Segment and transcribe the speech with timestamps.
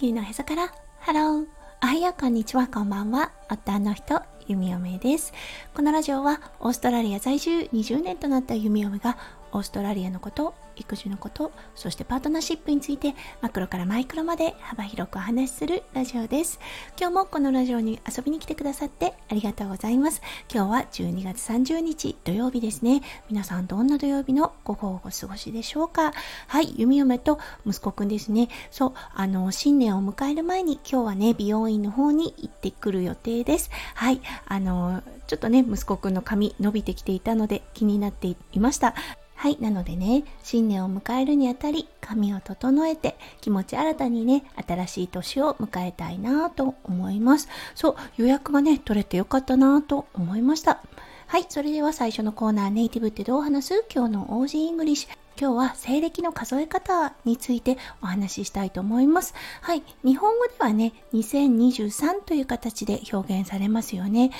[0.00, 1.46] 球のへそから Hello。
[1.82, 3.32] おはようこんにちはこんばんは。
[3.50, 5.34] 夫の人ゆみおめです。
[5.74, 9.18] このラジオはオーストラリア在住20年となったゆみおめが
[9.52, 16.58] オーストラリアのこと育児のことそしてパートナーシップについてマクロからマイクロまで幅広くお話しするラジオです。
[16.98, 20.22] 今日もこのラジオに遊びに来てくださってありがとうございます。
[20.52, 23.02] 今日は12月30日土曜日ですね。
[23.28, 26.12] 皆さんどんな土曜日の午後をお過ごしでしょうか？
[26.46, 28.48] はい弓嫁と息子くんですね。
[28.70, 33.70] そうあの新年を迎える前に今日はね美容院の方に行ってくる予定です。
[33.94, 38.94] はいあのちょっとね息子くんの髪伸びてきていたので気になっていました。
[39.40, 39.56] はい。
[39.58, 47.48] なのでね、新年を迎えるにあたり、髪を整えて、気持ち新たにね、新しい年を迎えたいなと思います。
[47.74, 50.82] そう、予約がね、取れてよかったなと思いました。
[51.26, 51.46] はい。
[51.48, 53.86] それでは最初のコーナー、ネイティブってどう話す？
[53.90, 55.10] 今日の Aussie English。
[55.40, 59.32] 今日は西暦の数え方についてお話ししたいと思います。
[59.62, 59.82] はい。
[60.04, 64.32] 日本語ではね、2023という形で表現されますよね。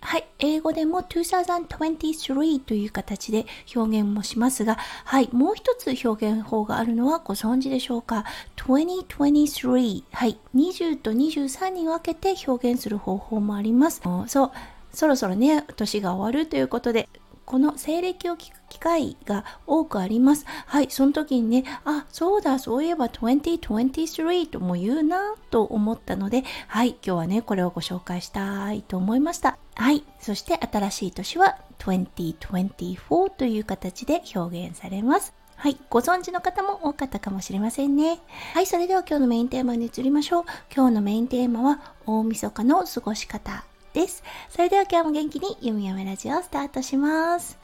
[0.00, 8.24] はい、英語でも2023という形で表現もしますが、はい、もう一つ表現法があるのはご存知でしょうか
[8.56, 14.00] ?2023、はい、20と23に分けて表現する方法もあります。
[14.26, 14.50] そう、
[14.92, 17.08] そろそろね、年が終わるということで、
[17.46, 20.44] この西暦を聞く機会が多くあります。
[20.66, 29.58] はい、その時にね、あ、そうだ、そういえば2023とも言うなと思ったので、はい、今日はね、これをご紹介したいと思いました。
[29.76, 35.32] はい、そして新しい年は2024という形で表現されます。
[35.54, 35.78] はい。
[35.88, 38.20] ご存知の方も多かったかもしれませんね。
[38.52, 38.66] はい。
[38.66, 40.44] それでは今日のメインテーマに移りましょう。
[40.74, 43.64] 今日のメインテーマは大晦日の過ごし方
[43.96, 44.22] です。
[44.50, 47.58] それでは今日も元気にゆみやめラジオをスタートします。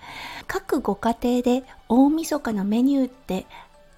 [0.47, 3.45] 各ご家庭で大晦日のメニューって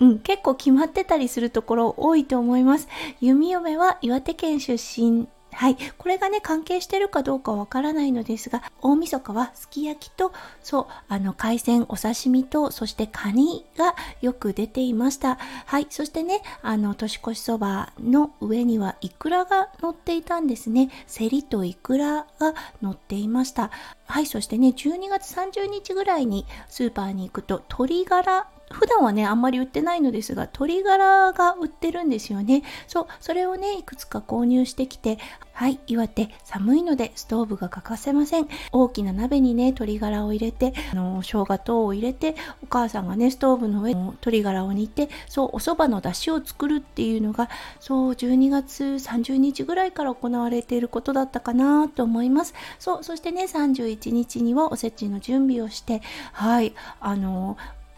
[0.01, 2.89] うん、結構決まってたりするところ多いと思います。
[3.21, 5.77] 弓嫁は岩手県出身はい。
[5.99, 10.33] これがね、関係してるかどうかわからないのですが、大晦日はすき焼きと、
[10.63, 15.39] そう、あの、海鮮、お刺身と、そしてカニがよく出ていました。
[15.67, 15.87] はい。
[15.91, 20.91] そしてね、あの、年越しそばの上にはイクラが乗っていたんですね。
[21.07, 23.71] セリとイクラが乗っていました。
[24.07, 24.27] はい。
[24.27, 32.63] そしてね、12月30日ぐらいにスーパーに行くと、鶏ガラ普段はね、あんまり売ってないのですが、鶏ガラが売ってるんですよね。
[32.87, 35.19] そう、それをね、いくつか購入してきて、
[35.53, 38.49] はい、岩手寒いのでストーブが欠かせません。
[38.73, 47.49] 大きな鍋にね、鶏ガラを入れて、あの、生姜等を入れて、お母さんがね、ストーブの上に鶏ガラを煮て、そう、お蕎麦の出汁を作るっていうのが、
[47.79, 52.55] そう、12月30日ぐらいから行われていることだったかなと思います。
[52.81, 56.03] そう、そしてね、31日にはおせちの準備をして、
[56.33, 57.57] はい、あの、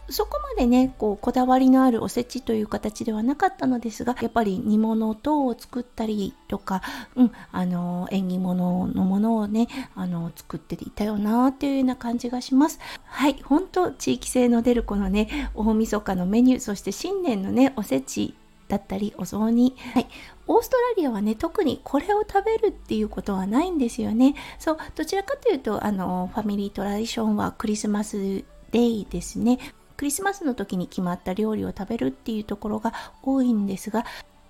[0.09, 6.81] そこまでねこうこだわりのあるおせちという形ではなかったのですがやっぱり煮物等を作ったりとか、
[7.15, 12.79] うん、あの縁起物のものをねあの作っていたよなっていうような感じがします。
[13.05, 18.35] はい本当地域性の出るこのね大晦日のメニューそして新年のねおせち
[18.67, 20.07] だったりお雑煮、はい、
[20.47, 24.35] オーストラリアはね特にこれを食べるっていうことはないんですよね。
[24.59, 29.59] そうどちらかというとあのファミリートラディションはクリスマスデイですね。
[29.97, 32.93] クリスマスの時に決まった料理を食べるっていうところが
[33.23, 34.05] 多いんですが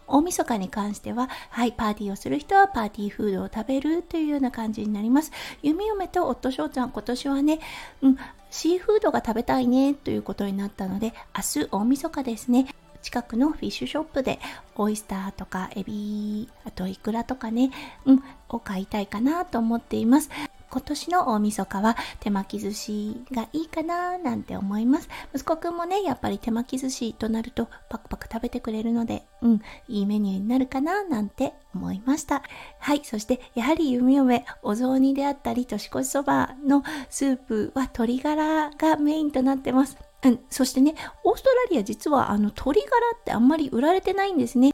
[0.07, 5.31] 大晦日に関しては、はい、パーティーをする人はパーティーフードを食べるというような感じになります。
[5.61, 7.59] 弓嫁と夫翔ちゃん、今年はね、
[8.01, 8.17] うん、
[8.49, 12.67] シーフードが食べたいねということになったので、明日大晦日ですね。
[13.01, 14.39] 近くのフィッシュショップで
[14.75, 17.71] オイスターとかエビ、あとイクラとかね、
[18.05, 20.29] うん、を買いたいかなと思っています。
[20.69, 25.09] 今年の大晦日は手巻き寿司がいいかななんて思います。
[25.33, 32.43] 息子くんもね、やっぱり手巻き寿司となるとパクパク食べてくれるので、うん、いいメニューになるかななんて思いました。
[32.79, 39.97] はい、そしてやはり弓嫁、お雑煮であったり年越しそばのスープは鶏ガラがメインとなってます。
[40.23, 44.73] うん、そしてね、オーストラリア実はあの鶏ガラってあんまり売られてないんですね。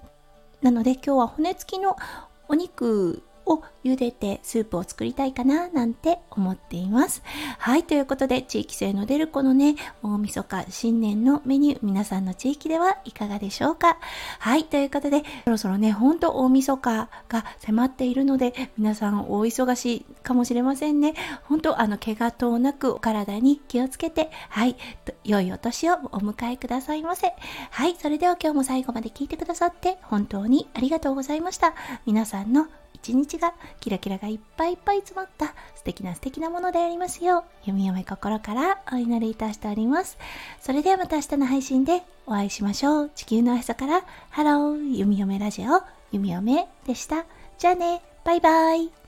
[0.62, 1.98] なので今日は骨付きの
[2.48, 7.24] お肉を茹でてスープを作りたいかななんて思っています。
[7.58, 13.98] はい、ということで地域性の出るこのね、大晦日新年のメニュー、皆さんの地域ではいかがでしょうか
[14.40, 21.14] はい、ということで、そろそろね、ほんと大晦日が迫っているので、皆さん大忙しいかもしれませんね。
[21.44, 24.76] 本当あの、怪我等なくお体に気をつけて、はい、
[25.24, 27.34] 良いお年をお迎えくださいませ。
[27.72, 31.74] はい、それでは今日も最後まで聞いてくださって本当にありがとうございました。
[32.06, 40.18] 皆さんの一日がキラキラがいっぱいいっぱい詰まった素敵な素敵なものでありますよう、弓嫁心からお祈りいたしております。
[40.62, 43.12] それではまた明日の配信でお会いしましょう。
[43.14, 45.82] 地球の朝から、 Hello、弓嫁ラジオ、
[46.12, 47.26] 弓嫁でした。
[47.58, 49.03] じゃあね、バイバイ。